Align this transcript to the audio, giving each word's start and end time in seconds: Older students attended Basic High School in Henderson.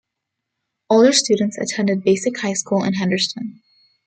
Older 0.89 1.13
students 1.13 1.59
attended 1.59 2.03
Basic 2.03 2.39
High 2.39 2.53
School 2.53 2.83
in 2.83 2.95
Henderson. 2.95 3.61